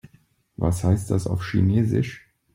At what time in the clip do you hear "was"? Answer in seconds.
0.55-0.83